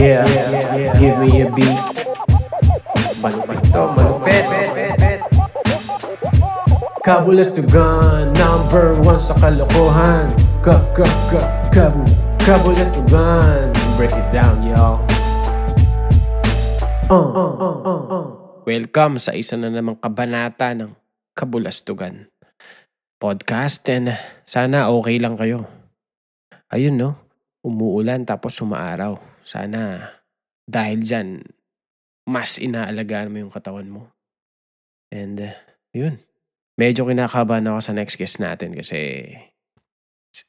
[0.00, 0.24] Yeah,
[0.96, 1.76] give me a beat.
[3.20, 4.44] Malupit to, malupit.
[8.32, 10.32] Number one sa kalokohan.
[10.64, 12.00] Ka, ka, ka, kabu,
[12.40, 13.76] kabulastugan.
[14.00, 15.04] Break it down, y'all.
[17.12, 18.26] Uh, uh, uh, uh, uh.
[18.64, 20.96] Welcome sa isa na namang kabanata ng
[21.36, 22.32] Kabulastugan
[23.20, 24.16] podcast and
[24.48, 25.68] sana okay lang kayo.
[26.72, 27.20] Ayun no,
[27.60, 29.29] umuulan tapos sumaaraw.
[29.42, 30.10] Sana
[30.70, 31.42] dahil dyan,
[32.30, 34.02] mas inaalagaan mo yung katawan mo.
[35.10, 35.56] And uh,
[35.90, 36.22] yun,
[36.78, 39.34] medyo kinakabahan ako sa next guest natin kasi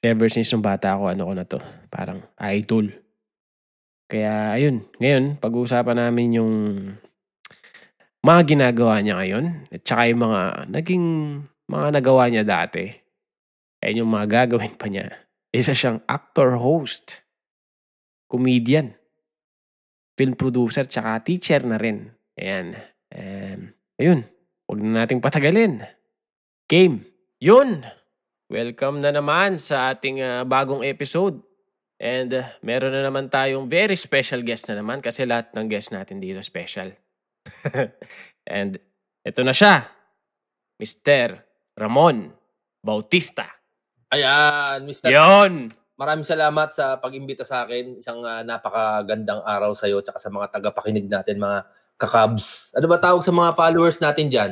[0.05, 1.59] ever since nung bata ako, ano ko na to,
[1.89, 2.93] parang idol.
[4.05, 6.53] Kaya ayun, ngayon, pag-uusapan namin yung
[8.21, 11.05] mga ginagawa niya ngayon at saka yung mga naging
[11.65, 12.85] mga nagawa niya dati.
[13.81, 15.09] Ayun yung mga gagawin pa niya.
[15.49, 17.20] Isa siyang actor, host,
[18.31, 18.95] comedian,
[20.15, 22.07] film producer, tsaka teacher na rin.
[22.39, 22.79] Ayan.
[23.11, 24.23] Um, ayun.
[24.71, 25.83] Huwag na nating patagalin.
[26.71, 27.03] Game.
[27.43, 27.83] Yun.
[28.47, 31.43] Welcome na naman sa ating uh, bagong episode.
[31.99, 35.91] And uh, meron na naman tayong very special guest na naman kasi lahat ng guest
[35.91, 36.95] natin dito special.
[38.47, 38.79] And
[39.27, 39.91] ito na siya.
[40.79, 41.35] Mr.
[41.75, 42.31] Ramon
[42.79, 43.45] Bautista.
[44.09, 45.11] Ayan, Mr.
[45.11, 45.80] Yon!
[46.01, 48.01] Maraming salamat sa pag-imbita sa akin.
[48.01, 51.61] Isang uh, napakagandang araw sa iyo at sa mga tagapakinig natin, mga
[51.93, 52.73] kakabs.
[52.73, 54.51] Ano ba tawag sa mga followers natin dyan?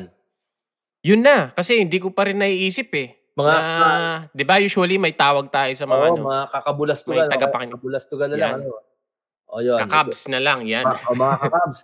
[1.02, 3.18] Yun na, kasi hindi ko pa rin naiisip eh.
[3.34, 7.18] Mga, na, di ba usually may tawag tayo sa mga Oo, ano, mga kakabulastugan.
[7.18, 7.74] may tagapakinig.
[7.74, 8.54] Kakabulastugan na lang.
[8.62, 8.86] Ano?
[9.50, 9.80] O yun.
[9.82, 10.86] kakabs na lang yan.
[10.86, 11.80] Mga, o, mga kakabs.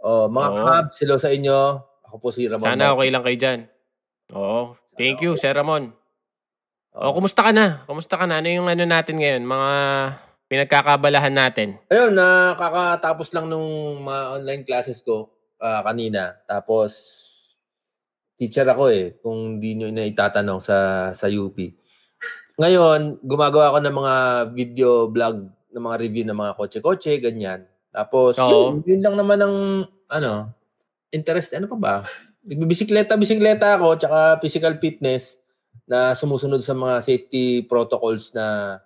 [0.00, 0.56] o, mga Oo.
[0.56, 1.58] kakabs, hello sa inyo.
[2.08, 2.64] Ako po si Ramon.
[2.64, 3.60] Sana okay lang kayo dyan.
[4.32, 4.72] Oo.
[4.96, 5.99] Thank you, Sir Ramon.
[6.90, 7.86] O, O, kumusta ka na?
[7.86, 8.42] Kumusta ka na?
[8.42, 9.46] Ano yung ano natin ngayon?
[9.46, 9.70] Mga
[10.50, 11.78] pinagkakabalahan natin.
[11.86, 15.30] Ayun, nakakatapos lang nung mga online classes ko
[15.62, 16.34] ah, kanina.
[16.50, 16.90] Tapos,
[18.34, 21.54] teacher ako eh, kung di nyo na itatanong sa, sa UP.
[22.58, 24.14] Ngayon, gumagawa ako ng mga
[24.50, 27.70] video blog ng mga review ng mga kotse-kotse, ganyan.
[27.94, 28.74] Tapos, Oo.
[28.74, 29.56] yun, yun lang naman ang,
[30.10, 30.50] ano,
[31.14, 31.94] interest, ano pa ba?
[32.42, 35.39] Nagbibisikleta, bisikleta ako, tsaka physical fitness
[35.90, 38.78] na sumusunod sa mga safety protocols na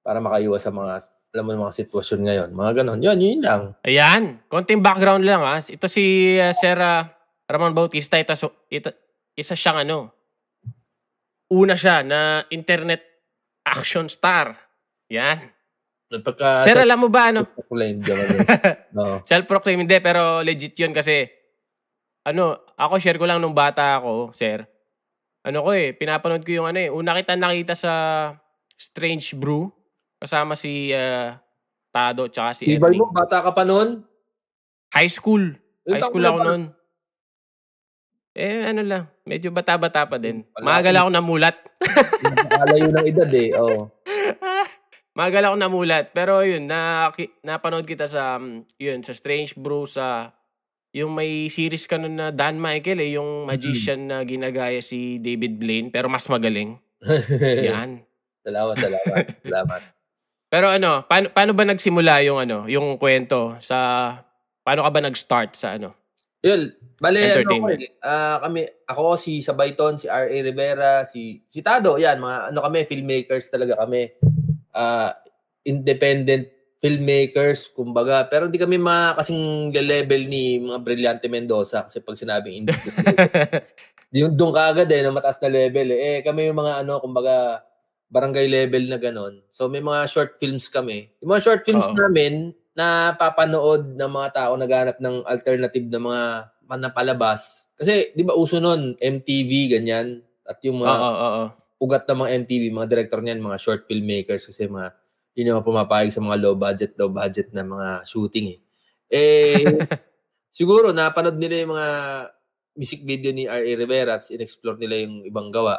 [0.00, 1.04] para makaiwas sa mga
[1.36, 2.48] alam mo mga sitwasyon ngayon.
[2.56, 3.00] Mga ganon.
[3.04, 3.62] Yun, yun lang.
[3.84, 4.40] Ayan.
[4.48, 5.60] Konting background lang ha.
[5.60, 7.04] Ito si uh, Sir uh,
[7.44, 8.16] Ramon Bautista.
[8.16, 8.88] Ito, so- ito,
[9.36, 10.16] isa siyang ano.
[11.52, 13.04] Una siya na internet
[13.68, 14.56] action star.
[15.12, 15.44] Yan.
[16.24, 17.44] Pagka Sir, alam mo ba ano?
[17.52, 18.00] proclaim
[18.96, 19.20] no.
[19.28, 21.26] Self-proclaim hindi, pero legit yun kasi
[22.24, 24.64] ano, ako share ko lang nung bata ako, sir.
[25.46, 26.90] Ano ko eh, pinapanood ko yung ano eh.
[26.90, 27.92] Una kita nakita sa
[28.74, 29.70] Strange Brew
[30.18, 31.38] kasama si ah,
[31.94, 32.98] Tado tsaka si Ibay Ernie.
[32.98, 34.02] mo, bata ka pa noon?
[34.90, 35.54] High school.
[35.86, 36.62] High school ako noon.
[38.36, 39.04] Eh, ano lang.
[39.24, 40.44] Medyo bata-bata pa din.
[40.52, 41.56] Wala Magal akong- ako namulat.
[42.20, 43.48] Nakalayo ng edad eh.
[43.56, 43.88] Oh.
[45.18, 46.12] Magal ako namulat.
[46.12, 47.08] Pero yun, na,
[47.40, 50.35] napanood kita sa, um, yun, sa Strange Brew, sa,
[50.96, 55.60] yung may series ka nun na Dan Michael eh, yung magician na ginagaya si David
[55.60, 56.80] Blaine, pero mas magaling.
[57.68, 58.00] Yan.
[58.40, 59.24] salamat, salamat.
[59.44, 59.80] salamat.
[60.48, 63.76] Pero ano, paano, paano ba nagsimula yung ano, yung kwento sa,
[64.64, 65.92] paano ka ba nag-start sa ano?
[66.40, 67.80] Yun, bale, ano ako Entertainment.
[67.84, 67.92] eh.
[68.00, 70.32] ah, kami, ako, si Sabayton, si R.A.
[70.32, 74.16] Rivera, si, si Tado, yan, mga ano kami, filmmakers talaga kami.
[74.72, 75.12] Ah,
[75.68, 78.24] independent filmmakers, kumbaga.
[78.28, 83.16] Pero hindi kami mga kasing level ni mga Brillante Mendoza kasi pag sinabing independent,
[84.16, 86.00] yung doon kaagad eh, na mataas na level eh.
[86.00, 87.64] Eh, kami yung mga ano, kumbaga,
[88.06, 89.34] barangay level na ganon.
[89.50, 91.10] So may mga short films kami.
[91.18, 91.96] Yung mga short films Oo.
[91.96, 96.22] namin, na papanood ng mga tao naghanap ng alternative na mga
[96.68, 97.72] manapalabas.
[97.80, 100.20] Kasi, di ba uso nun, MTV, ganyan.
[100.44, 101.42] At yung mga oo.
[101.80, 104.92] ugat ng mga MTV, mga director niyan, mga short filmmakers kasi mga
[105.36, 108.58] yun yung pumapayag sa mga low budget, low budget na mga shooting eh.
[109.12, 109.62] Eh,
[110.56, 111.88] siguro napanood nila yung mga
[112.76, 113.72] music video ni R.A.
[113.76, 115.76] Rivera at in-explore nila yung ibang gawa.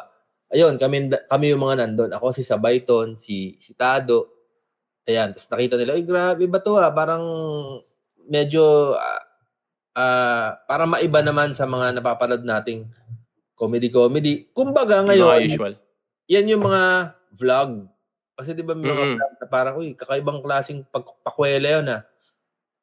[0.53, 2.13] Ayun, kami, kami yung mga nandun.
[2.13, 4.29] Ako si Sabayton, si, si Tado.
[5.09, 6.93] Ayan, tapos nakita nila, ay grabe ba to ah?
[6.93, 7.25] Parang
[8.29, 9.23] medyo ah,
[9.97, 12.85] ah, para maiba naman sa mga napapanood nating
[13.57, 14.53] comedy-comedy.
[14.53, 15.73] Kumbaga ngayon, mga usual.
[16.29, 16.83] yan yung mga
[17.33, 17.89] vlog.
[18.37, 22.01] Kasi di ba may mga vlog na parang, uy, kakaibang klaseng pagpakwela yun ah.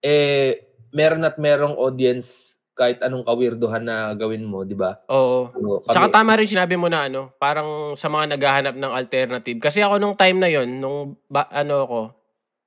[0.03, 0.59] Eh,
[0.91, 4.99] meron at merong audience kahit anong kawirduhan na gawin mo, di ba?
[5.06, 5.47] Oo.
[5.55, 9.59] So, Tsaka kami- tama rin sinabi mo na ano, parang sa mga naghahanap ng alternative.
[9.62, 12.00] Kasi ako nung time na yon nung ba, ano ako,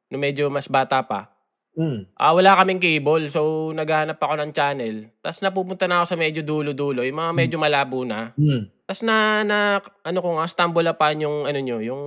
[0.07, 1.35] nung medyo mas bata pa,
[1.77, 2.09] Hmm.
[2.17, 3.29] Ah, wala kaming cable.
[3.29, 5.13] So, naghahanap ako ng channel.
[5.21, 8.33] Tapos napupunta na ako sa medyo dulo-dulo, yung mga medyo malabo na.
[8.33, 8.65] Hmm.
[8.89, 9.57] Tapos na, na,
[10.01, 12.01] ano ko nga, stumble upon yung, ano nyo, yung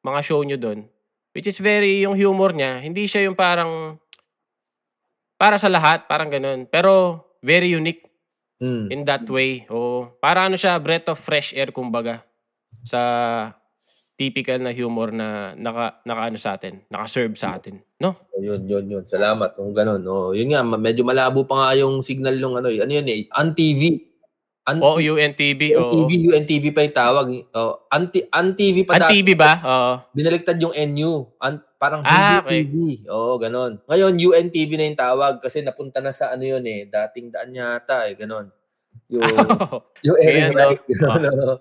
[0.00, 0.86] mga show nyo doon.
[1.30, 3.96] Which is very, yung humor niya, hindi siya yung parang,
[5.38, 6.66] para sa lahat, parang ganun.
[6.66, 8.04] Pero, very unique
[8.60, 8.92] Hmm.
[8.92, 9.64] in that way.
[9.72, 12.20] O, para ano siya, breath of fresh air, kumbaga.
[12.84, 13.00] Sa
[14.20, 17.80] typical na humor na naka, naka ano sa atin, naka-serve sa atin.
[17.96, 18.20] No?
[18.36, 19.04] Yun, yun, yun.
[19.08, 20.04] Salamat kung ganun.
[20.04, 22.84] Oh, yun nga, medyo malabo pa nga yung signal nung ano, eh.
[22.84, 24.09] ano yun eh, UNTV.
[24.70, 25.60] Un- Oo, UNTV.
[25.74, 26.06] Oo.
[26.06, 27.26] UNTV, UNTV pa yung tawag.
[27.50, 29.18] Oh, anti, UNTV pa dati.
[29.18, 29.52] UNTV ba?
[29.64, 29.92] Oo.
[30.14, 31.26] Binaliktad yung NU.
[31.42, 32.62] An- parang Ah, okay.
[32.62, 33.08] UNTV.
[33.10, 33.82] Oo, ganun.
[33.88, 38.06] Ngayon, UNTV na yung tawag kasi napunta na sa ano yun eh, dating daan yata
[38.06, 38.52] eh, ganun.
[39.10, 39.26] Yung,
[40.06, 40.58] yung area Ayan, no?
[40.70, 40.82] right.
[41.02, 41.58] Ano,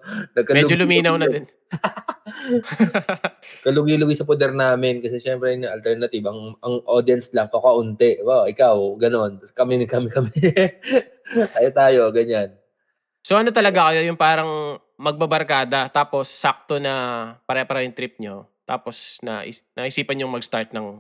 [0.54, 1.46] Medyo luminaw na din.
[3.66, 8.22] Kalugi-lugi sa poder namin kasi syempre yung alternative, ang, ang audience lang kakaunti.
[8.22, 9.42] Wow, ikaw, ganon.
[9.42, 10.30] Tapos kami, kami, kami.
[11.58, 12.59] tayo tayo, ganyan.
[13.30, 19.22] So ano talaga kayo, yung parang magbabarkada, tapos sakto na pare-pare yung trip nyo, tapos
[19.22, 19.46] na
[19.78, 20.98] naisipan yung mag-start ng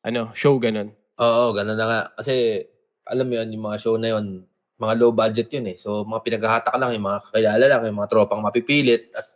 [0.00, 0.96] ano, show ganun.
[1.20, 2.00] Oo, ganun na nga.
[2.16, 2.64] Kasi,
[3.04, 4.48] alam mo yun, yung mga show na yun,
[4.80, 5.76] mga low budget yun eh.
[5.76, 9.12] So, mga pinaghahatak lang, yung mga kakilala lang, yung mga tropang mapipilit.
[9.12, 9.28] At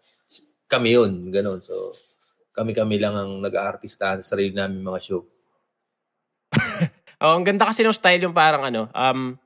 [0.64, 1.60] kami yun, ganun.
[1.60, 1.92] So,
[2.56, 5.20] kami-kami lang ang nag-aartista sa sarili namin mga show.
[7.24, 9.38] Oh, ang ganda kasi ng style yung parang ano, um,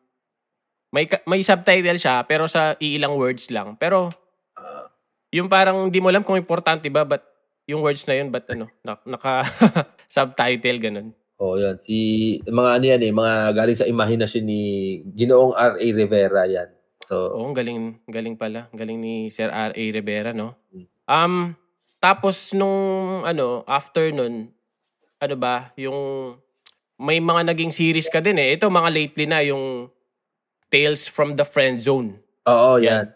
[0.88, 3.76] may, may subtitle siya, pero sa iilang words lang.
[3.76, 4.08] Pero,
[5.29, 7.20] yung parang di mo alam kung importante ba, but
[7.69, 11.08] yung words na yun, but ano, na- naka-subtitle, ganun.
[11.38, 11.76] Oo, oh, yan.
[11.79, 11.96] Si,
[12.43, 14.62] mga ano yan eh, mga galing sa imahinasyon ni
[15.14, 15.87] Ginoong R.A.
[15.94, 16.69] Rivera yan.
[17.05, 18.67] So, Oo, ang galing, galing pala.
[18.75, 19.84] Galing ni Sir R.A.
[19.93, 20.58] Rivera, no?
[20.75, 20.87] Mm.
[21.06, 21.34] Um,
[22.02, 24.50] tapos nung, ano, after nun,
[25.20, 26.34] ano ba, yung,
[26.99, 28.58] may mga naging series ka din eh.
[28.58, 29.87] Ito, mga lately na, yung
[30.69, 32.20] Tales from the Friend Zone.
[32.49, 32.85] oo, Yan.
[32.85, 33.06] yan.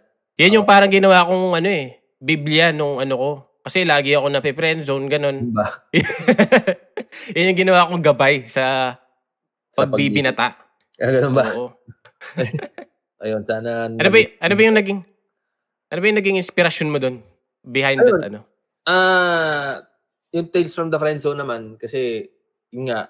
[0.40, 3.30] Yan yung parang ginawa kong, ano eh, Biblia nung ano ko.
[3.62, 5.54] Kasi lagi ako na friend zone, ganun.
[5.54, 5.66] Diba?
[7.38, 8.98] Yan yung ginawa kong gabay sa
[9.70, 10.58] Sa pagbibinata.
[10.98, 11.46] Ah, ganun ba?
[11.54, 11.70] Oo.
[13.22, 13.86] Ayun, sana...
[14.02, 15.00] Ano ba, y- ano ba yung naging,
[15.94, 17.22] ano ba yung naging inspirasyon mo doon?
[17.62, 18.42] Behind that, ano?
[18.82, 19.78] Ah,
[20.34, 22.26] yung Tales from the Friend Zone naman, kasi,
[22.74, 23.06] yun nga,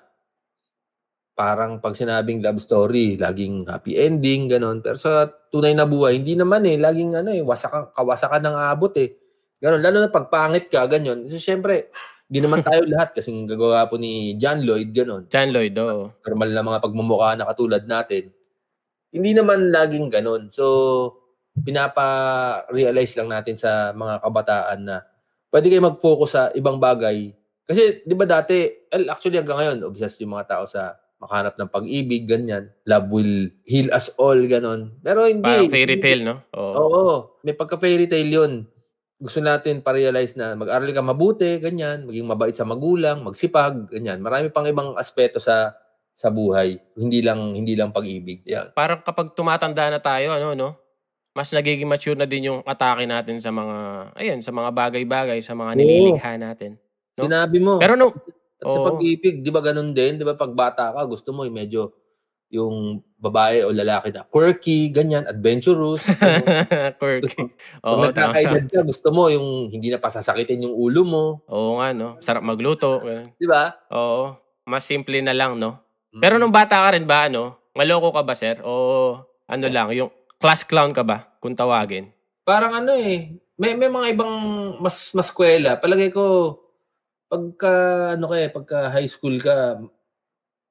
[1.43, 4.79] parang pag sinabing love story, laging happy ending, ganon.
[4.79, 6.79] Pero sa tunay na buhay, hindi naman eh.
[6.79, 9.19] Laging ano eh, wasakan, kawasakan ng abot eh.
[9.59, 9.83] Ganon.
[9.83, 11.27] Lalo na pag pangit ka, ganyan.
[11.27, 11.91] So, syempre,
[12.31, 15.27] hindi naman tayo lahat kasi gagawa po ni John Lloyd, ganon.
[15.27, 16.15] John Lloyd, oo.
[16.23, 18.31] Normal na mga pagmumukha na katulad natin.
[19.11, 20.47] Hindi naman laging ganon.
[20.55, 20.65] So,
[21.59, 25.03] pinapa-realize lang natin sa mga kabataan na
[25.51, 27.35] pwede kayo mag-focus sa ibang bagay.
[27.67, 28.63] Kasi, di ba dati,
[28.95, 32.75] well, actually hanggang ngayon, obsessed yung mga tao sa makahanap ng pag-ibig, ganyan.
[32.83, 34.99] Love will heal us all, ganon.
[34.99, 35.47] Pero hindi.
[35.47, 36.43] Parang fairy tale, no?
[36.59, 36.75] Oo.
[36.75, 37.17] Oo.
[37.47, 38.53] May pagka-fairy tale yun.
[39.23, 42.11] Gusto natin pa-realize na mag-aral ka mabuti, ganyan.
[42.11, 44.19] Maging mabait sa magulang, magsipag, ganyan.
[44.19, 45.79] Marami pang ibang aspeto sa
[46.13, 46.77] sa buhay.
[46.99, 48.43] Hindi lang hindi lang pag-ibig.
[48.51, 48.75] Yan.
[48.75, 50.71] Parang kapag tumatanda na tayo, ano, no?
[51.33, 53.77] Mas nagiging mature na din yung atake natin sa mga,
[54.21, 56.77] ayun, sa mga bagay-bagay, sa mga nililikha natin.
[57.17, 57.25] No?
[57.25, 57.81] Sinabi mo.
[57.81, 58.13] Pero no,
[58.63, 58.87] At sa Oo.
[58.95, 60.17] pag-ibig, di ba ganun din?
[60.17, 61.91] Di ba pag bata ka, gusto mo yung medyo
[62.53, 66.05] yung babae o lalaki na quirky, ganyan, adventurous.
[66.21, 66.45] ano.
[67.01, 67.49] quirky.
[67.81, 68.05] Pag Oo, tama.
[68.13, 71.25] nagkakaedad ka, gusto mo yung hindi na pasasakitin yung ulo mo.
[71.49, 72.21] Oo nga, no?
[72.21, 73.01] Sarap magluto.
[73.41, 73.73] Di ba?
[73.91, 74.37] Oo.
[74.69, 75.81] Mas simple na lang, no?
[76.13, 76.21] Mm.
[76.21, 77.57] Pero nung bata ka rin ba, ano?
[77.73, 78.61] Maloko ka ba, sir?
[78.63, 79.17] O
[79.49, 82.13] ano lang, yung class clown ka ba, kung tawagin?
[82.45, 84.35] Parang ano eh, may may mga ibang
[84.77, 85.81] mas mas kwela.
[85.81, 86.53] Palagay ko
[87.33, 87.73] pagka
[88.13, 89.81] ano kaya, pagka high school ka,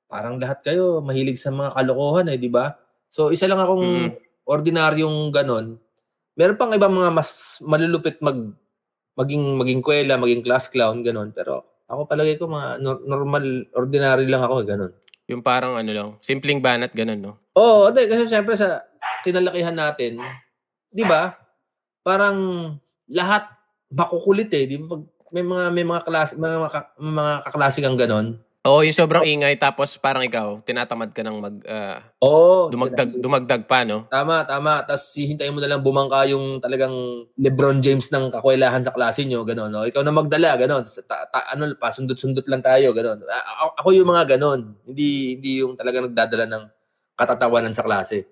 [0.05, 2.77] parang lahat kayo mahilig sa mga kalokohan eh, di ba?
[3.09, 4.09] So isa lang akong Mm.
[4.45, 5.81] ordinaryong ganon.
[6.37, 8.37] Meron pang ibang mga mas malulupit mag
[9.17, 14.29] maging maging kwela, maging class clown ganon, pero ako palagay ko mga nor- normal ordinary
[14.29, 14.93] lang ako, eh, ganon.
[15.27, 17.33] Yung parang ano lang, simpleng banat, ganun, no?
[17.57, 18.83] Oo, hindi kasi syempre sa
[19.25, 20.21] kinalakihan natin,
[20.93, 21.35] 'di ba?
[22.03, 22.37] Parang
[23.11, 23.47] lahat
[23.91, 24.95] makukulit eh, 'di ba?
[24.95, 28.27] Pag may mga may mga klase mga mga, mga kaklase kang ganon.
[28.61, 33.65] Oo, yung sobrang ingay, tapos parang ikaw, tinatamad ka ng mag, ah, Oo, dumagdag, dumagdag
[33.65, 34.05] pa, no?
[34.05, 34.85] Tama, tama.
[34.85, 36.93] Tapos hihintayin mo na lang bumangka yung talagang
[37.41, 39.73] LeBron James ng kakwelahan sa klase nyo, gano'n.
[39.73, 39.81] No?
[39.89, 40.85] Ikaw na magdala, gano'n.
[40.85, 43.25] Sa Ta, ta, ano, pasundot-sundot lang tayo, gano'n.
[43.25, 44.85] A- ako yung mga gano'n.
[44.85, 46.63] Hindi, hindi yung talagang nagdadala ng
[47.17, 48.29] katatawanan sa klase.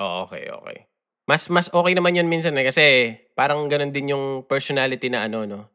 [0.00, 0.88] Oo, okay, okay.
[1.28, 5.44] Mas mas okay naman yun minsan eh kasi parang ganun din yung personality na ano
[5.46, 5.71] no.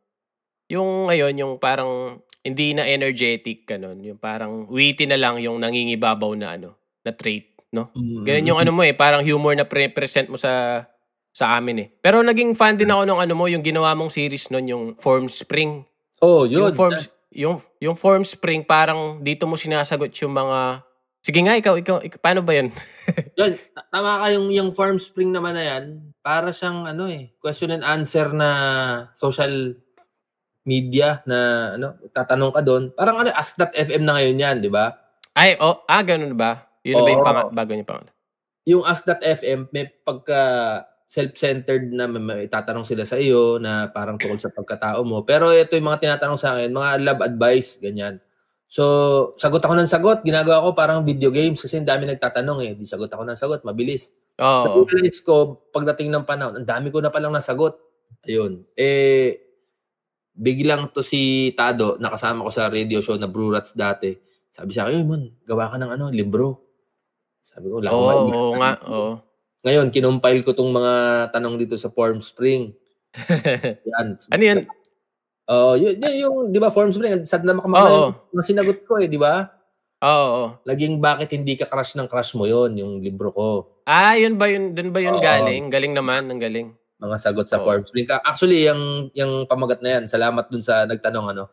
[0.67, 6.31] Yung ngayon, yung parang hindi na energetic ganun, yung parang witty na lang yung nangingibabaw
[6.35, 7.91] na ano, na trait, no?
[7.95, 10.83] Ganun yung ano mo eh, parang humor na pre-present mo sa
[11.37, 11.87] sa amin eh.
[12.01, 15.29] Pero naging fan din ako nung ano mo, yung ginawa mong series noon, yung Form
[15.29, 15.85] Spring.
[16.17, 16.65] Oh, yun.
[16.65, 16.97] Yung Form,
[17.29, 20.81] yung, yung Form Spring, parang dito mo sinasagot yung mga...
[21.21, 22.73] Sige nga, ikaw, ikaw, ikaw paano ba yun?
[23.37, 23.53] Yan,
[23.93, 26.09] tama ka yung, yung Form Spring naman na yan.
[26.25, 28.49] Para siyang ano eh, question and answer na
[29.13, 29.77] social
[30.67, 32.91] media na ano, tatanong ka doon.
[32.91, 34.99] Parang ano, Ask.fm na ngayon yan, di ba?
[35.31, 36.67] Ay, oh, ah, ganun ba?
[36.83, 38.11] Yun ba yung pang- bago niya pangalan?
[38.67, 40.41] Yung Ask.fm, may pagka
[41.07, 45.23] self-centered na may, may tatanong sila sa iyo na parang tungkol sa pagkatao mo.
[45.23, 48.19] Pero ito yung mga tinatanong sa akin, mga love advice, ganyan.
[48.67, 48.83] So,
[49.39, 50.27] sagot ako ng sagot.
[50.27, 52.71] Ginagawa ko parang video games kasi ang dami nagtatanong eh.
[52.75, 54.11] Di sagot ako ng sagot, mabilis.
[54.43, 54.83] Oo.
[54.83, 57.79] Na-realize ko, pagdating ng panahon, ang dami ko na palang nasagot.
[58.27, 58.67] Ayun.
[58.75, 59.46] Eh,
[60.37, 64.13] biglang to si Tado, nakasama ko sa radio show na Brew Rats dati.
[64.53, 66.61] Sabi sa akin, "Uy, Mon, gawa ka ng ano, libro.
[67.41, 69.11] Sabi ko, akong Oo, oo nga, libro." oo.
[69.65, 70.93] Ngayon, kinumpile ko tong mga
[71.33, 72.71] tanong dito sa Form Spring.
[73.89, 74.07] Yan.
[74.31, 74.59] ano yan?
[75.47, 77.59] Oh, yun, yun, yung, di ba, Form Spring, sad na Oo.
[77.63, 77.97] makamakala
[78.35, 79.47] yung sinagot ko eh, di ba?
[80.05, 80.45] Oo, oo.
[80.67, 83.81] Laging bakit hindi ka crush ng crush mo yon yung libro ko.
[83.89, 84.77] Ah, yun ba yun?
[84.77, 85.23] Dun ba yun Oo.
[85.23, 85.73] galing?
[85.73, 86.77] Galing naman, ang galing.
[86.97, 88.09] Mga sagot sa Spring.
[88.09, 91.45] Ka- Actually, yung, yung pamagat na yan, salamat dun sa nagtanong, ano,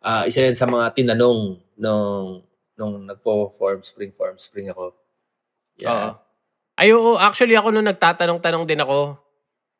[0.00, 2.44] ah isa yan sa mga tinanong nung,
[2.76, 4.92] nung nagpo-Form Spring, Form Spring ako.
[5.80, 6.20] Yeah.
[6.76, 7.16] Ay, oo.
[7.16, 9.16] Actually, ako nung nagtatanong-tanong din ako.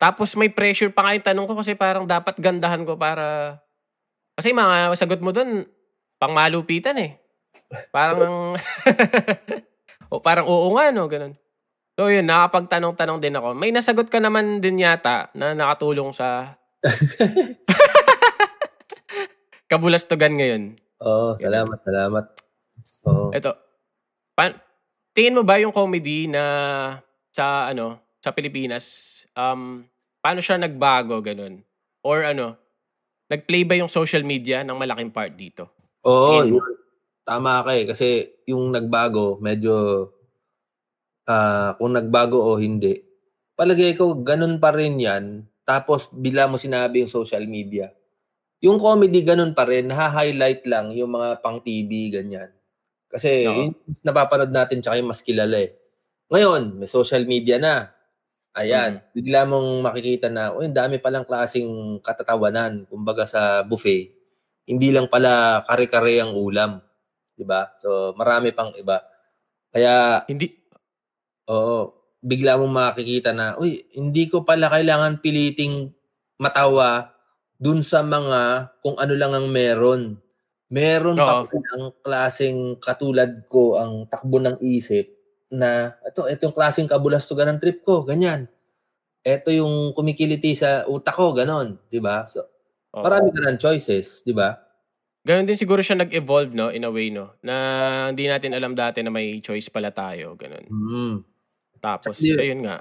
[0.01, 3.57] Tapos may pressure pa nga yung tanong ko kasi parang dapat gandahan ko para...
[4.33, 5.69] Kasi mga sagot mo dun,
[6.17, 7.21] pang malupitan eh.
[7.93, 8.57] Parang...
[10.11, 11.05] o parang oo nga, no?
[11.05, 11.37] Ganun.
[11.99, 13.53] So yun, nakapagtanong-tanong din ako.
[13.53, 16.57] May nasagot ka naman din yata na nakatulong sa...
[19.71, 20.75] Kabulastugan ngayon.
[20.99, 22.25] Oo, salamat, salamat.
[23.07, 23.31] Oo.
[23.31, 23.51] Ito.
[24.35, 24.59] Pa-
[25.15, 26.43] tingin mo ba yung comedy na
[27.31, 28.85] sa ano, sa Pilipinas,
[29.33, 29.81] um,
[30.21, 31.63] paano siya nagbago ganun?
[32.05, 32.59] Or ano,
[33.31, 35.71] nag-play ba yung social media ng malaking part dito?
[36.03, 36.61] Oo, yun.
[37.23, 37.85] Tama ka eh.
[37.87, 40.05] Kasi yung nagbago, medyo,
[41.31, 42.99] ah kung nagbago o hindi,
[43.55, 45.47] palagay ko, ganun pa rin yan.
[45.63, 47.93] Tapos, bila mo sinabi yung social media,
[48.63, 52.51] yung comedy ganun pa rin, naha-highlight lang yung mga pang TV, ganyan.
[53.11, 53.55] Kasi, Oo.
[53.69, 55.71] yun, mas napapanood natin tsaka yung mas kilala eh.
[56.31, 57.91] Ngayon, may social media na.
[58.55, 62.83] Ayan, bigla mong makikita na, uy, ang dami palang klaseng katatawanan.
[62.91, 64.11] Kumbaga sa buffet,
[64.67, 66.79] hindi lang pala kare-kare ang ulam.
[67.35, 67.71] 'Di ba?
[67.79, 69.01] So, marami pang iba.
[69.71, 70.60] Kaya, Hindi
[71.51, 71.79] oo,
[72.23, 75.91] bigla mong makikita na, uy, hindi ko pala kailangan piliting
[76.39, 77.11] matawa
[77.59, 80.17] dun sa mga kung ano lang ang meron.
[80.71, 81.45] Meron pa Oo.
[81.45, 85.11] pala ang klaseng katulad ko ang takbo ng isip
[85.53, 88.47] na ito, ito yung klaseng kabulastugan ng trip ko, ganyan.
[89.25, 92.25] Ito yung kumikiliti sa utak ko, ganon, 'di ba?
[92.27, 92.45] So,
[92.93, 93.05] Oo.
[93.05, 94.57] marami ka ng choices, 'di ba?
[95.25, 96.73] Ganun din siguro siya nag-evolve, no?
[96.73, 97.37] In a way, no?
[97.45, 97.53] Na
[98.09, 100.33] hindi natin alam dati na may choice pala tayo.
[100.33, 100.65] Ganun.
[100.69, 101.23] Mm.
[101.81, 102.37] Tapos, Hindi.
[102.37, 102.79] ayun nga.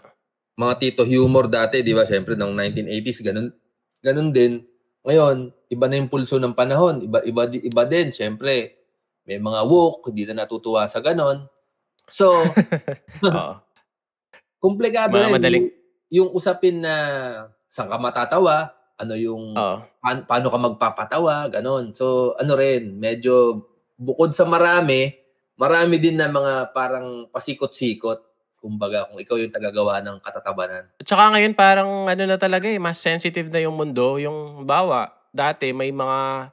[0.55, 2.05] mga tito humor dati, di ba?
[2.05, 3.49] Siyempre, noong 1980s, ganun,
[4.05, 4.61] ganun din.
[5.01, 7.01] Ngayon, iba na yung pulso ng panahon.
[7.01, 8.13] Iba, iba, iba din.
[8.13, 8.77] Siyempre,
[9.25, 11.49] may mga woke, hindi na natutuwa sa ganon.
[12.05, 12.29] So,
[14.61, 15.69] komplikado Mga rin madaling-
[16.13, 16.95] yung, yung usapin na
[17.71, 18.69] saan ka matatawa,
[19.01, 19.57] ano yung,
[19.97, 21.97] pa- paano ka magpapatawa, ganon.
[21.97, 23.65] So, ano rin, medyo
[23.97, 25.09] bukod sa marami,
[25.57, 28.29] marami din na mga parang pasikot-sikot.
[28.61, 30.85] Kumbaga, kung ikaw yung tagagawa ng katatabanan.
[31.01, 34.21] At saka ngayon parang ano na talaga eh, mas sensitive na yung mundo.
[34.21, 36.53] Yung bawa, dati may mga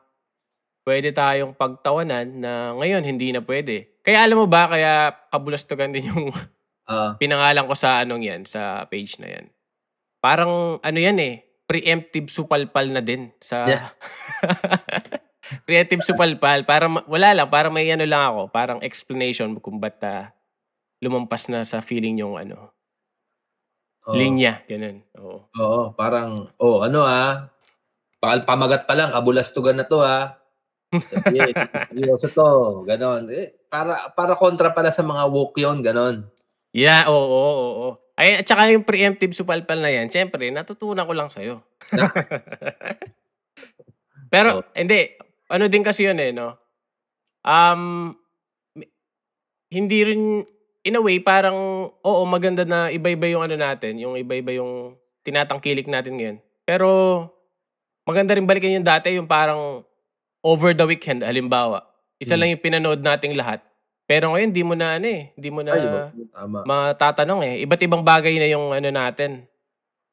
[0.87, 3.99] pwede tayong pagtawanan na ngayon hindi na pwede.
[3.99, 6.31] Kaya alam mo ba, kaya kabulastugan din yung
[6.87, 9.51] Ah, pinangalan ko sa anong yan, sa page na yan.
[10.23, 13.67] Parang ano yan eh, preemptive supalpal na din sa...
[13.67, 13.91] Yeah.
[15.67, 16.63] preemptive supalpal.
[16.63, 20.31] Para ma- wala lang, para may ano lang ako, parang explanation kung ba't ah,
[21.01, 22.74] lumampas na sa feeling yung ano,
[24.08, 24.16] oo.
[24.16, 25.04] linya, ganun.
[25.20, 25.38] Oo.
[25.54, 27.51] Oo, parang, oh, ano ah,
[28.22, 30.34] pakal pamagat pa lang, kabulastugan na to ah.
[30.94, 31.39] Sabi,
[31.92, 32.48] seryoso to,
[32.88, 33.27] ganon.
[33.30, 36.24] Eh, para, para kontra pala sa mga woke yun, ganon.
[36.72, 37.89] Yeah, oo, oo, oo.
[38.18, 41.62] Ay, at saka yung preemptive supalpal na yan, syempre, natutunan ko lang sa'yo.
[44.34, 44.63] Pero, Oh.
[44.75, 45.13] hindi.
[45.48, 46.58] Ano din kasi yun eh, no?
[47.46, 48.12] Um,
[49.72, 50.44] hindi rin,
[50.88, 54.96] in a way, parang, oo, maganda na iba-iba yung ano natin, yung iba-iba yung
[55.27, 56.38] tinatangkilik natin ngayon.
[56.63, 56.88] Pero,
[58.08, 59.84] maganda rin balikan yung dati, yung parang
[60.39, 61.84] over the weekend, halimbawa.
[62.17, 62.39] Isa Hmm.
[62.39, 63.60] lang yung pinanood nating lahat.
[64.08, 65.36] Pero ngayon, di mo na ano eh.
[65.36, 66.01] Di mo na Ay, iba.
[66.32, 66.63] Tama.
[66.63, 67.53] matatanong eh.
[67.67, 69.44] Iba't ibang bagay na yung ano natin.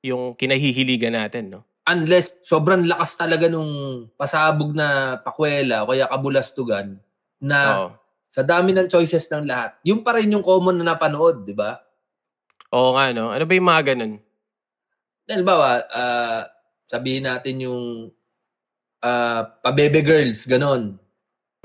[0.02, 1.62] Yung kinahihiligan natin, no?
[1.86, 3.70] Unless sobrang lakas talaga nung
[4.18, 6.98] pasabog na pakwela o kaya kabulastugan
[7.38, 7.88] na Oo.
[8.34, 11.78] Sa dami ng choices ng lahat, yung pa rin yung common na napanood, di ba?
[12.74, 13.30] Oo nga, no?
[13.30, 14.18] Ano ba yung mga ganun?
[15.30, 16.42] Halimbawa, ah,
[16.90, 18.10] sabihin natin yung
[19.06, 20.98] ah, pabebe girls, ganon.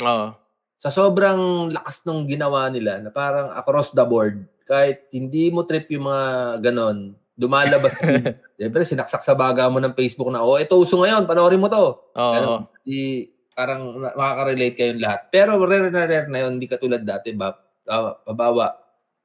[0.05, 0.37] Oo.
[0.77, 5.89] Sa sobrang lakas nung ginawa nila na parang across the board, kahit hindi mo trip
[5.89, 7.97] yung mga ganon, lumalabas.
[8.61, 11.97] Siyempre, sinaksak sa baga mo ng Facebook na, oh, ito uso ngayon, panoorin mo to.
[12.13, 12.33] Oo.
[12.37, 12.61] Ganon.
[12.85, 13.25] Di,
[13.59, 15.27] parang makaka-relate kayong lahat.
[15.27, 17.51] Pero rare na rare na yun, hindi katulad dati, ba,
[17.91, 18.71] ah, babawa,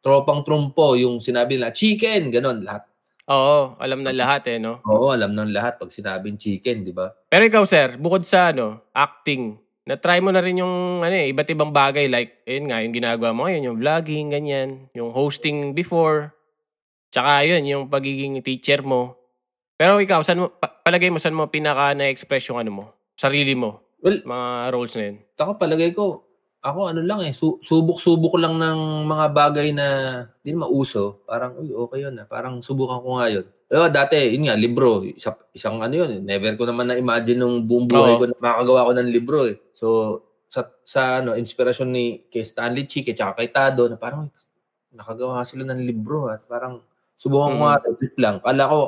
[0.02, 2.82] tropang trumpo, yung sinabi nila, chicken, ganon, lahat.
[3.30, 4.82] Oo, alam na lahat eh, no?
[4.84, 7.14] Oo, alam ng lahat pag sinabing chicken, di ba?
[7.30, 9.54] Pero ikaw, sir, bukod sa ano, acting,
[9.86, 13.30] na-try mo na rin yung ano eh, iba't ibang bagay like, ayun nga, yung ginagawa
[13.30, 16.34] mo ngayon, yung vlogging, ganyan, yung hosting before,
[17.14, 19.14] tsaka yun, yung pagiging teacher mo.
[19.78, 22.84] Pero ikaw, saan mo, pa- palagay mo, saan mo pinaka na-express yung ano mo?
[23.14, 25.16] Sarili mo, Well, mga roles na yun.
[25.32, 26.28] ako palagay ko,
[26.60, 29.86] ako ano lang eh, su- subok-subok lang ng mga bagay na
[30.44, 31.24] hindi mauso.
[31.24, 32.28] Parang, uy, okay yun ah.
[32.28, 33.48] Parang subukan ko nga yun.
[33.64, 35.00] Diba, dati, yun nga, libro.
[35.00, 38.20] Isa, isang ano yun, eh, never ko naman na-imagine nung buong buhay Oo.
[38.20, 39.56] ko na makakagawa ko ng libro eh.
[39.72, 39.86] So,
[40.52, 44.28] sa, sa ano, inspirasyon ni kay Stanley Chique at kay Tado, na parang,
[44.92, 46.84] nakagawa sila ng libro at parang,
[47.16, 47.64] subukan ko Mm.
[47.64, 48.36] nga, trip lang.
[48.44, 48.80] Kala ko,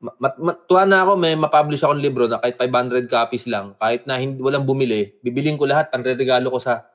[0.00, 3.76] ma- ma- ma- tuwa na ako, may mapublish akong libro na kahit 500 copies lang,
[3.76, 6.88] kahit na hindi, walang bumili, bibiling ko lahat, panregalo ko sa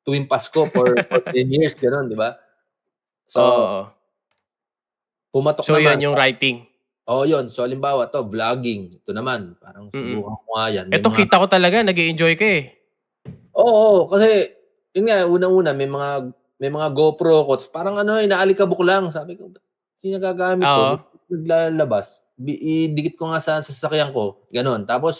[0.00, 2.38] tuwing Pasko for, for 10 years, gano'n, di ba?
[3.24, 3.80] So, Oo.
[5.30, 5.98] pumatok So, naman.
[5.98, 6.56] yun yung writing.
[7.04, 7.50] Oo, yun.
[7.50, 8.94] So, halimbawa to, vlogging.
[8.96, 10.86] Ito naman, parang subukan ko nga yan.
[10.86, 12.64] May Ito, mga- kita ko talaga, nag enjoy ka eh.
[13.52, 14.54] Oo, oo, kasi,
[14.94, 16.08] yun nga, unang-una, may mga,
[16.62, 17.66] may mga GoPro quotes.
[17.66, 19.10] Parang ano, inaalikabok lang.
[19.10, 20.82] Sabi ko, hindi nagagamit ko.
[21.26, 22.21] Naglalabas.
[22.34, 24.48] Bi- idikit ko nga sa sasakyan ko.
[24.48, 24.88] Ganon.
[24.88, 25.16] Tapos,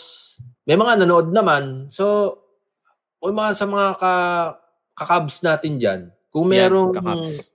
[0.65, 1.87] may mga nanood naman.
[1.93, 2.35] So,
[3.21, 4.13] kung mga sa mga ka,
[4.97, 6.01] kakabs natin dyan,
[6.33, 7.47] kung merong kakabs.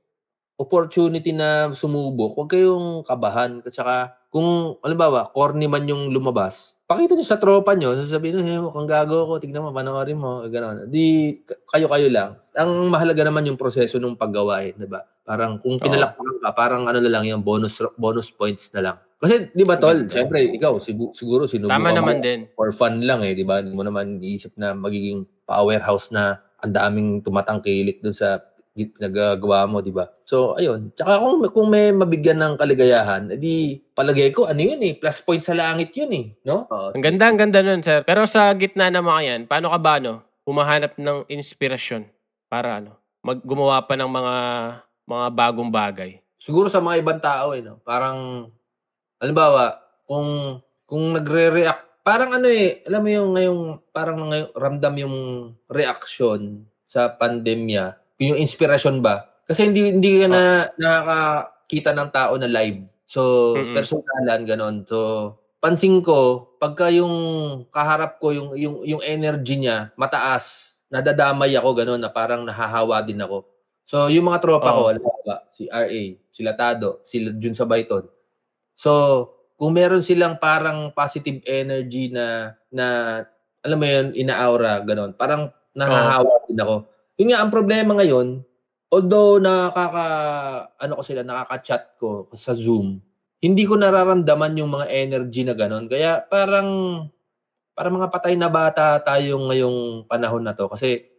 [0.59, 3.63] opportunity na sumubok, huwag kayong kabahan.
[3.63, 3.97] At saka,
[4.31, 8.89] kung, alimbawa, corny man yung lumabas, pakita nyo sa tropa nyo, sasabihin nyo, hey, mukhang
[8.89, 10.89] gago ko, tignan mo, panoorin mo, gano'n.
[10.89, 11.37] Di,
[11.69, 12.41] kayo-kayo lang.
[12.57, 15.05] Ang mahalaga naman yung proseso ng paggawain, di ba?
[15.21, 18.97] Parang kung pinalakpakan ka, parang ano na lang yung bonus bonus points na lang.
[19.21, 22.49] Kasi, di ba, Tol, syempre, ikaw, sigu- siguro sinubukan Tama mo naman din.
[22.57, 23.61] for fun lang eh, di ba?
[23.61, 28.41] Hindi mo naman iisip na magiging powerhouse na ang daming tumatangkilik dun sa
[28.87, 30.07] pinagagawa mo, di ba?
[30.23, 30.95] So, ayun.
[30.95, 35.43] Tsaka kung, kung may mabigyan ng kaligayahan, edi palagay ko, ano yun eh, plus point
[35.43, 36.71] sa langit yun eh, no?
[36.71, 36.95] Oo.
[36.95, 38.07] Ang ganda, ang ganda nun, sir.
[38.07, 42.07] Pero sa gitna ng mga yan, paano ka ba, no, humahanap ng inspirasyon
[42.47, 42.95] para, ano,
[43.27, 44.35] mag gumawa pa ng mga
[45.09, 46.11] mga bagong bagay?
[46.39, 47.81] Siguro sa mga ibang tao eh, no?
[47.83, 48.47] Parang,
[49.19, 53.63] halimbawa, kung, kung nagre-react, parang ano eh, alam mo yung ngayong,
[53.93, 55.17] parang ngayong, ramdam yung
[55.69, 59.27] reaction sa pandemya, yung inspirasyon ba?
[59.47, 60.43] Kasi hindi hindi ka na
[60.77, 62.85] nakakita ng tao na live.
[63.09, 63.73] So, Mm-mm.
[63.73, 64.77] personalan ganon.
[64.85, 64.99] So,
[65.59, 67.15] pansin ko pagka yung
[67.73, 73.23] kaharap ko yung yung yung energy niya mataas, nadadamay ako ganon na parang nahahawa din
[73.23, 73.49] ako.
[73.89, 74.91] So, yung mga tropa ko, Oo.
[74.93, 78.05] halimbawa, si RA, sila Tado, sila Jun Sabayton.
[78.77, 78.93] So,
[79.57, 82.87] kung meron silang parang positive energy na na
[83.65, 85.17] alam mo yun, ina-aura, ganon.
[85.17, 86.85] Parang nahahawa din ako.
[87.19, 88.47] Yun nga, ang problema ngayon,
[88.95, 90.07] although nakaka,
[90.79, 93.03] ano ko sila, nakaka-chat ko sa Zoom,
[93.43, 95.91] hindi ko nararamdaman yung mga energy na ganon.
[95.91, 96.69] Kaya parang,
[97.75, 100.71] parang mga patay na bata tayo ngayong panahon na to.
[100.71, 101.11] Kasi,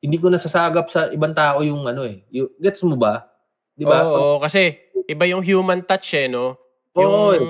[0.00, 2.24] hindi ko nasasagap sa ibang tao yung ano eh.
[2.32, 3.28] Yung, gets mo ba?
[3.76, 4.08] Di ba?
[4.08, 6.56] Oo, kasi iba yung human touch eh, no?
[6.96, 7.40] Yung, Oo, eh.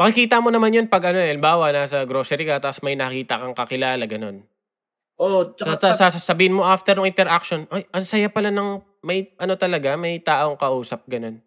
[0.00, 3.52] makikita mo naman yun pag ano, eh, halimbawa, nasa grocery ka, tapos may nakita kang
[3.52, 4.48] kakilala, ganun.
[5.18, 9.30] Oh, Sa, tsaka, sa, sasabihin mo after ng interaction, ay, ang saya pala ng, may,
[9.38, 11.38] ano talaga, may taong kausap, ganun.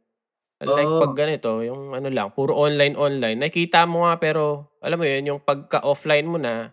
[0.64, 1.02] Like Oo.
[1.02, 5.42] pag ganito, yung ano lang, puro online-online, nakikita mo nga pero, alam mo yun, yung
[5.44, 6.72] pagka-offline mo na,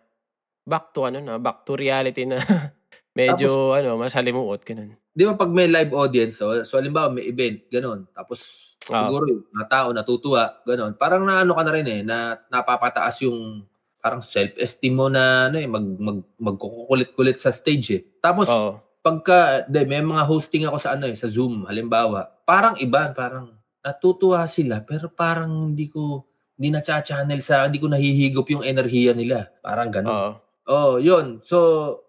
[0.68, 2.38] back to ano na, back to reality na
[3.18, 4.96] medyo, ano, masalimuot, ganun.
[5.14, 8.06] di ba pag may live audience, so, so halimbawa may event, ganun.
[8.14, 9.08] Tapos Ah.
[9.08, 10.92] siguro yung mga tao natutuwa, ganun.
[11.00, 13.64] Parang naano ka na rin eh, na napapataas yung
[14.04, 18.02] parang self-esteem mo na ano eh, mag, mag, magkukulit-kulit sa stage eh.
[18.20, 18.76] Tapos Oo.
[19.00, 23.56] pagka, de, may mga hosting ako sa ano eh, sa Zoom, halimbawa, parang iba, parang
[23.80, 29.10] natutuwa sila, pero parang hindi ko hindi na channel sa, hindi ko nahihigop yung enerhiya
[29.10, 29.50] nila.
[29.58, 30.14] Parang ganun.
[30.14, 30.32] Oo.
[30.64, 31.42] Oh, yun.
[31.42, 31.58] So,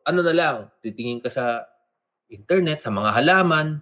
[0.05, 1.65] ano na lang, titingin ka sa
[2.29, 3.81] internet, sa mga halaman,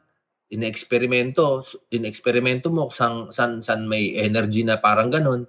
[0.49, 5.45] ine-eksperimento, ine-eksperimento mo san, san, san may energy na parang ganun.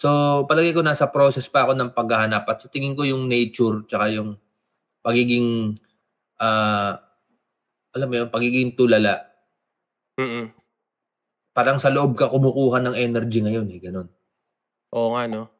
[0.00, 0.08] So,
[0.48, 4.08] palagi ko nasa process pa ako ng paghahanap at sa tingin ko yung nature tsaka
[4.08, 4.32] yung
[5.04, 5.76] pagiging
[6.40, 6.96] uh,
[7.92, 9.28] alam mo yun, pagiging tulala.
[10.16, 10.56] Mm-mm.
[11.52, 14.08] Parang sa loob ka kumukuha ng energy ngayon eh, ganun.
[14.96, 15.52] Oo nga, no?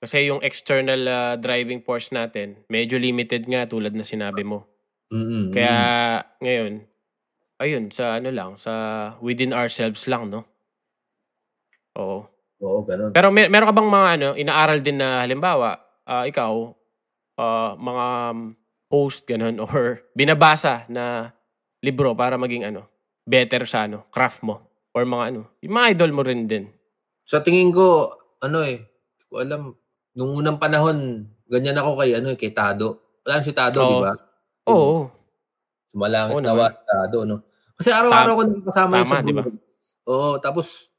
[0.00, 4.72] Kasi yung external uh, driving force natin, medyo limited nga tulad na sinabi mo.
[5.12, 5.52] Mm-mm.
[5.52, 5.76] Kaya
[6.40, 6.88] ngayon,
[7.60, 8.72] ayun, sa ano lang, sa
[9.20, 10.48] within ourselves lang, no?
[12.00, 12.31] Oo.
[12.62, 13.10] Oo, ganun.
[13.10, 16.70] Pero mer- meron ka bang mga ano, inaaral din na halimbawa, uh, ikaw,
[17.36, 18.06] uh, mga
[18.86, 21.34] post ganun or binabasa na
[21.82, 22.86] libro para maging ano,
[23.26, 24.62] better sa ano, craft mo
[24.94, 26.70] or mga ano, yung mga idol mo rin din.
[27.26, 28.78] Sa tingin ko, ano eh,
[29.26, 29.74] ko alam,
[30.14, 33.18] nung unang panahon, ganyan ako kay, ano eh, kay Tado.
[33.26, 33.88] Alam si Tado, Oo.
[33.90, 34.12] di ba?
[34.70, 34.94] Oo.
[35.90, 36.70] Sumalangit Oo na naman.
[36.70, 37.36] si Tado, no?
[37.74, 39.42] Kasi araw-araw ko kasama yun Tama, sa di ba?
[40.06, 40.91] Oo, tapos,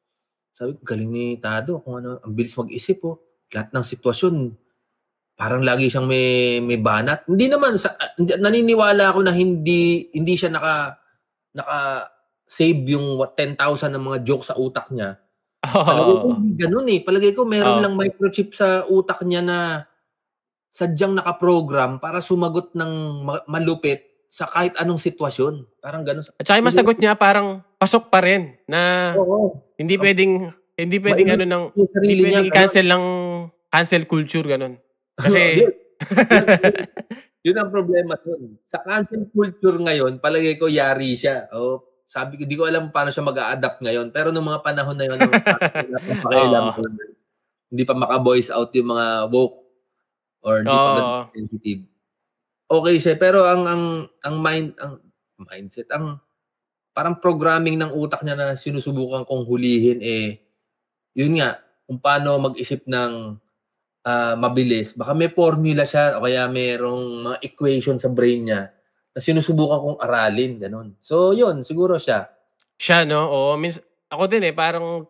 [0.63, 3.19] sabi ko, galing ni Tado, kung ano, ang bilis mag-isip, oh.
[3.51, 4.33] Lahat ng sitwasyon,
[5.35, 7.25] parang lagi siyang may may banat.
[7.27, 10.97] Hindi naman sa hindi- naniniwala ako na hindi hindi siya naka
[11.57, 11.79] naka
[12.47, 13.57] save yung what, 10,000
[13.97, 15.17] ng mga joke sa utak niya.
[15.65, 16.99] Palagay ko ganun eh.
[17.01, 17.83] Palagay ko meron Oo.
[17.83, 19.57] lang microchip sa utak niya na
[20.73, 22.93] sadyang nakaprogram para sumagot ng
[23.25, 25.77] ma- malupit sa kahit anong sitwasyon.
[25.77, 26.25] Parang ganun.
[26.25, 29.61] At saka masagot niya parang pasok pa rin na Oo.
[29.77, 33.05] hindi pwedeng hindi pwedeng ano nang Yung hindi pwedeng i-cancel ng
[33.69, 34.81] cancel culture ganun.
[35.13, 36.45] Kasi yun, yun,
[37.45, 38.57] yun ang problema dun.
[38.65, 41.53] Sa cancel culture ngayon, palagay ko yari siya.
[41.53, 44.09] Oh, sabi ko, di ko alam paano siya mag-a-adapt ngayon.
[44.09, 45.29] Pero nung mga panahon na yun, nung
[46.25, 46.81] pakialam Oo.
[46.81, 46.81] ko,
[47.69, 49.61] hindi pa maka-voice out yung mga woke
[50.41, 50.97] or hindi pa Oo.
[50.97, 51.92] ganun sensitive.
[52.73, 53.83] Okay siya, pero ang ang
[54.25, 54.97] ang mind ang
[55.37, 56.17] mindset, ang
[56.97, 60.43] parang programming ng utak niya na sinusubukan kong hulihin eh
[61.13, 63.37] yun nga, kung paano mag-isip ng
[64.05, 64.97] ah, mabilis.
[64.97, 68.73] Baka may formula siya o kaya merong mga equation sa brain niya
[69.13, 70.97] na sinusubukan kong aralin, ganun.
[70.99, 72.33] So, yun, siguro siya.
[72.81, 73.77] siya no, oo, means
[74.09, 75.05] ako din eh parang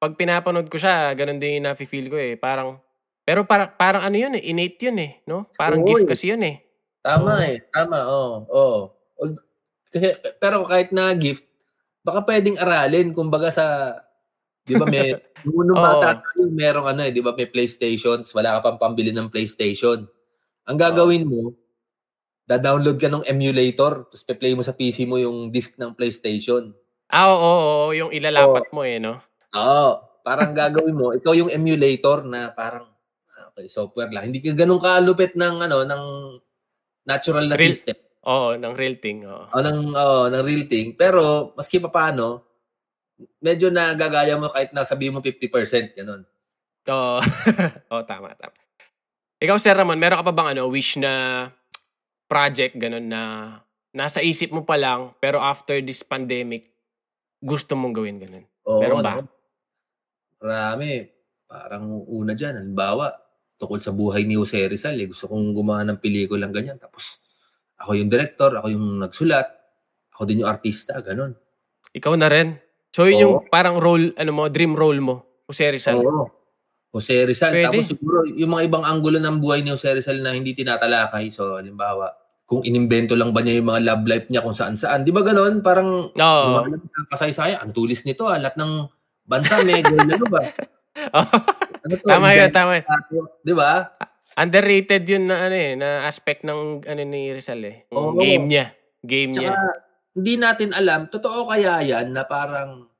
[0.00, 2.40] pag pinapanood ko siya, ganun din yung nafe-feel ko eh.
[2.40, 2.80] Parang
[3.26, 5.50] pero parang parang ano yun eh, innate yun eh, no?
[5.52, 6.65] Parang Oo, gift kasi yun eh.
[7.06, 7.46] Tama Oo.
[7.46, 8.34] eh, tama, oo.
[8.50, 8.80] oo.
[9.22, 9.42] Al-
[9.86, 11.46] Kasi, pero kahit na gift,
[12.02, 13.94] baka pwedeng aralin, kumbaga sa,
[14.66, 15.14] di ba may,
[15.46, 19.30] nung bata tayo, merong ano eh, di ba may PlayStations, wala ka pang pambili ng
[19.30, 20.02] PlayStation.
[20.66, 21.54] Ang gagawin mo,
[22.50, 26.74] da-download ka ng emulator, tapos pe-play mo sa PC mo yung disc ng PlayStation.
[27.06, 29.22] Ah, oo, oo, oo, yung ilalapat mo eh, no?
[29.54, 29.90] Oo.
[30.26, 32.90] Parang gagawin mo, ikaw yung emulator na parang,
[33.38, 34.26] ah, okay, software lang.
[34.34, 36.04] Hindi ka ganun kalupit ng, ano, ng
[37.06, 37.96] natural na Real- system.
[38.26, 39.46] Oo, ng real thing, oo.
[39.46, 40.98] O ng, oh, ng real thing.
[40.98, 42.42] Pero, maski pa paano,
[43.38, 46.26] medyo nagagaya mo kahit nasabi mo 50%, ganun.
[46.90, 47.18] Oo.
[47.94, 48.54] Oo, tama, tama.
[49.38, 51.46] Ikaw, Sir Ramon, meron ka pa bang ano, wish na
[52.26, 53.22] project, ganun, na
[53.94, 56.66] nasa isip mo pa lang, pero after this pandemic,
[57.38, 58.44] gusto mong gawin ganun?
[58.66, 59.22] Oo, Meron ba?
[59.22, 59.30] ano,
[60.36, 60.90] Marami.
[61.46, 63.06] Parang una dyan, halimbawa,
[63.56, 66.76] tukol sa buhay ni Jose Rizal, eh, gusto kong gumawa ng pelikulang ganyan.
[66.76, 67.20] Tapos,
[67.80, 69.48] ako yung director, ako yung nagsulat,
[70.12, 71.36] ako din yung artista, ganun.
[71.96, 72.56] Ikaw na rin.
[72.92, 73.22] So, yun Oo.
[73.24, 76.00] yung parang role, ano mo, dream role mo, Jose Rizal.
[76.00, 76.28] Oo.
[76.96, 77.52] Jose Rizal.
[77.52, 77.68] Pwede.
[77.68, 81.28] Tapos siguro, yung mga ibang anggulo ng buhay ni Jose Rizal na hindi tinatalakay.
[81.28, 82.08] So, halimbawa,
[82.48, 85.04] kung inimbento lang ba niya yung mga love life niya kung saan-saan.
[85.04, 85.60] Di ba ganon?
[85.60, 86.44] Parang, Oo.
[86.48, 88.40] lumalabas sa kasaysaya, ang tulis nito ah.
[88.40, 88.88] Lahat ng
[89.28, 90.40] bansa may girl ano ba?
[91.86, 92.06] Ano to?
[92.08, 92.84] tama yun, tama yun.
[93.44, 93.94] Di ba?
[94.36, 97.76] Underrated yun na, ano eh, na aspect ng, ano ni Rizal eh.
[97.94, 98.18] Oo.
[98.18, 98.66] game niya.
[99.00, 99.54] Game niya.
[99.54, 99.62] Tsaka,
[100.16, 102.90] hindi natin alam, totoo kaya yan na parang,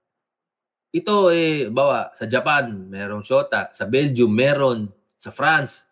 [0.95, 3.69] ito eh, bawa, sa Japan, merong shota.
[3.75, 4.89] Sa Belgium, meron.
[5.21, 5.85] Sa France.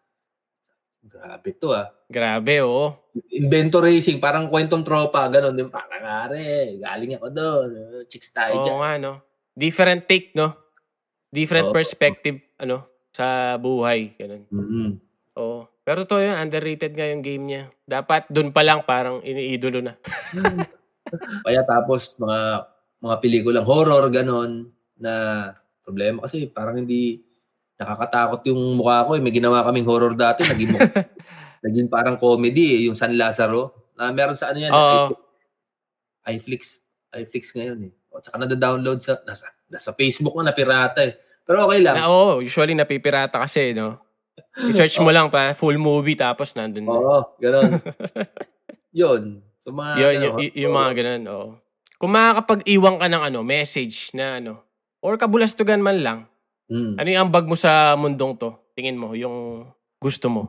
[1.04, 1.92] Grabe to ah.
[2.08, 3.12] Grabe, oo.
[3.36, 5.52] Invento racing, parang kwentong tropa, gano'n.
[5.52, 7.68] Din, parang are, galing ako doon.
[8.08, 8.72] Chicks tayo dyan.
[8.72, 9.12] Oo nga, no?
[9.52, 10.63] Different take, no?
[11.34, 11.74] Different Oo.
[11.74, 14.14] perspective, ano, sa buhay.
[14.14, 14.42] Ganun.
[14.54, 14.88] Mhm.
[15.42, 15.66] Oo.
[15.82, 17.62] Pero to yun, underrated nga yung game niya.
[17.84, 19.98] Dapat dun pa lang parang iniidolo na.
[21.46, 22.70] Kaya tapos, mga
[23.04, 24.64] mga pelikulang horror, gano'n,
[24.96, 25.12] na
[25.84, 27.20] problema kasi parang hindi
[27.76, 29.18] nakakatakot yung mukha ko.
[29.18, 29.20] Eh.
[29.20, 30.88] May ginawa kaming horror dati, naging, mukha,
[31.66, 33.92] naging parang comedy, eh, yung San Lazaro.
[33.98, 35.12] Na meron sa ano yan, Oo.
[36.32, 36.80] iFlix.
[37.12, 37.92] iFlix ngayon eh.
[38.08, 41.18] O saka na-download sa, nasa, nasa Facebook na pirata eh.
[41.42, 41.98] Pero okay lang.
[41.98, 43.98] Na, oo, usually napipirata kasi, no?
[44.56, 46.94] I-search mo lang pa, full movie, tapos nandun na.
[46.94, 47.82] Oo, ganun.
[49.02, 49.22] yun.
[49.66, 51.48] So, mga, Yun, ano, yung, y- yung mga ganun, oo.
[51.98, 54.62] Kung makakapag-iwan ka ng ano, message na ano,
[55.02, 56.20] or kabulastugan man lang,
[56.64, 56.96] Mm.
[56.96, 58.56] ano yung ambag mo sa mundong to?
[58.72, 59.68] Tingin mo, yung
[60.00, 60.48] gusto mo.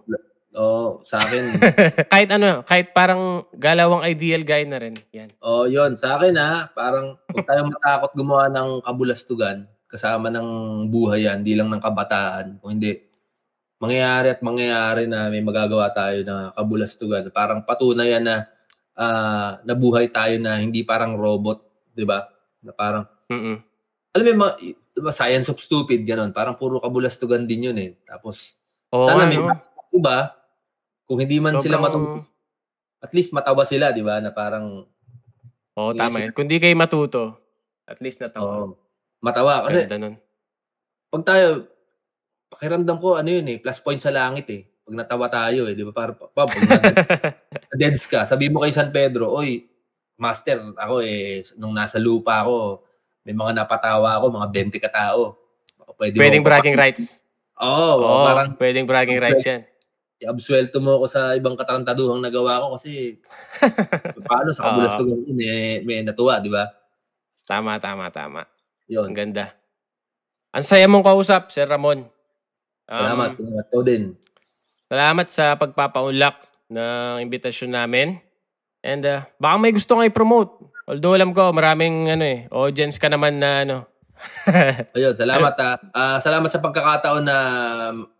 [0.55, 1.59] Oo, sa akin.
[2.13, 4.95] kahit ano, kahit parang galawang ideal guy na rin.
[5.11, 5.29] Yan.
[5.43, 5.99] Oo, yun.
[5.99, 10.47] Sa akin ha, parang huwag tayong matakot gumawa ng kabulastugan kasama ng
[10.91, 12.59] buhay yan, hindi lang ng kabataan.
[12.59, 12.99] Kung hindi,
[13.79, 17.31] mangyayari at mangyayari na may magagawa tayo na kabulastugan.
[17.31, 18.35] Parang patunay yan na
[18.95, 21.63] ah, nabuhay tayo na hindi parang robot,
[21.95, 22.27] di ba?
[22.59, 23.55] Na parang, Mm-mm.
[24.11, 24.57] alam mo, yung mga-
[24.95, 26.31] di ba, science of stupid, ganon.
[26.31, 27.91] Parang puro kabulastugan din yun eh.
[28.07, 28.55] Tapos,
[28.91, 29.51] Oo, sana may ano,
[29.91, 30.31] di ba?
[31.05, 32.25] Kung hindi man sila sobrang- matuto,
[32.99, 34.17] at least matawa sila, di ba?
[34.17, 34.85] Na parang,
[35.75, 36.31] Oo, Yes, tama yan.
[36.31, 37.35] Kung di kayo matuto,
[37.83, 38.63] at least natawa.
[38.63, 38.79] oh,
[39.19, 39.67] matawa.
[39.67, 40.15] Kasi, Ganda nun.
[41.07, 41.47] pag tayo,
[42.47, 44.63] pakiramdam ko, ano yun eh, plus point sa langit eh.
[44.81, 45.91] Pag natawa tayo eh, di ba?
[45.91, 46.47] Para, pa, pag
[47.75, 49.67] deads ka, sabi mo kay San Pedro, oy,
[50.15, 52.81] master, ako eh, nung nasa lupa ako,
[53.21, 55.21] may mga napatawa ako, mga 20 katao.
[55.95, 57.19] Pwede Pwedeng bragging rights.
[57.55, 59.63] Oo, Oo, parang pwedeng bragging rights yan.
[60.25, 63.21] I-absuelto mo ako sa ibang katarantaduhang nagawa ko kasi
[64.27, 66.65] paano sa kabulastugan ko, may, may natuwa, di ba?
[67.45, 68.49] Tama, tama, tama.
[68.89, 69.13] Yun.
[69.13, 69.53] Ang ganda.
[70.49, 72.09] Ang saya mong kausap, Sir Ramon.
[72.89, 73.29] Um, Salamat.
[73.37, 73.65] Salamat.
[73.69, 74.03] Ikaw din.
[74.85, 76.37] Salamat sa pagpapaunlak
[76.73, 78.17] ng imbitasyon namin.
[78.85, 80.73] And uh, baka may gusto kang i-promote.
[80.85, 83.77] Although alam ko, maraming ano eh, audience ka naman na ano.
[84.95, 85.75] Ayun, salamat ah.
[85.91, 87.37] Ah, salamat sa pagkakataon na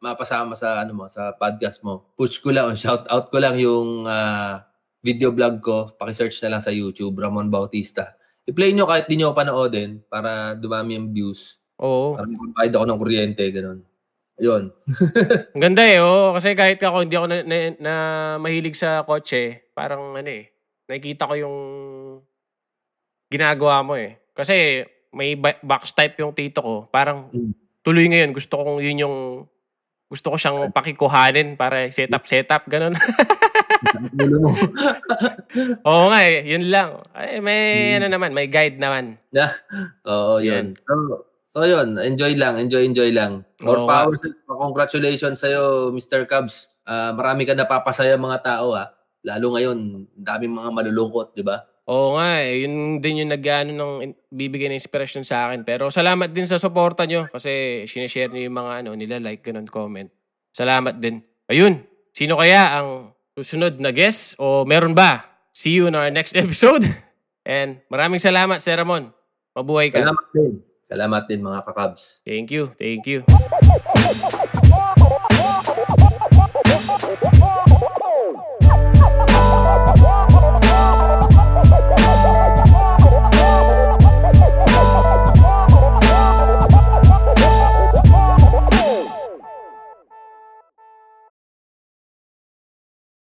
[0.02, 2.12] mapasama sa ano mo, sa podcast mo.
[2.18, 4.65] Push ko lang, shout out ko lang yung ah,
[5.06, 5.94] video vlog ko.
[5.94, 8.18] Paki-search na lang sa YouTube, Ramon Bautista.
[8.46, 11.62] I-play nyo kahit di nyo panoodin para dumami yung views.
[11.82, 12.18] Oo.
[12.18, 13.80] Para makapahid ako ng kuryente, ganun.
[14.36, 14.63] Ayun.
[15.56, 16.36] Ang ganda eh, oo.
[16.36, 17.94] Kasi kahit ako, hindi ako na, na, na
[18.38, 20.52] mahilig sa kotse, parang ano eh,
[20.91, 21.58] nakikita ko yung
[23.32, 24.20] ginagawa mo eh.
[24.36, 24.84] Kasi
[25.15, 26.75] may box type yung tito ko.
[26.91, 27.56] Parang Mm.
[27.82, 29.17] tuloy ngayon, gusto kong yun yung,
[30.06, 32.93] gusto ko siyang pakikuhanin para setup, setup, ganun.
[35.88, 36.99] Oo nga eh, yun lang.
[37.12, 37.95] Ay, may Mm.
[37.97, 39.17] ano naman, may guide naman.
[40.06, 40.75] Oo, yun.
[40.84, 40.93] So,
[41.47, 43.43] so yun, enjoy lang, enjoy, enjoy lang.
[43.63, 44.15] More Oo power.
[44.45, 46.25] Congratulations sa'yo, Mr.
[46.25, 46.71] Cubs.
[46.86, 48.93] Ah, marami ka napapasaya mga tao, ha.
[49.25, 51.65] Lalo ngayon, daming mga malulungkot, di ba?
[51.86, 53.93] Oo nga eh, yun din yung nag-ano ng
[54.34, 55.62] bibigay ng inspiration sa akin.
[55.62, 59.69] Pero salamat din sa suporta nyo kasi sinishare nyo yung mga ano nila, like, ganun,
[59.69, 60.10] comment.
[60.50, 61.21] Salamat din.
[61.45, 65.30] Ayun, sino kaya ang susunod na guest o meron ba?
[65.54, 66.89] See you in our next episode.
[67.45, 69.13] And maraming salamat, Sir Ramon.
[69.54, 70.02] Mabuhay ka.
[70.02, 70.54] Salamat din.
[70.89, 72.26] Salamat din mga kakabs.
[72.26, 73.21] Thank you, thank you.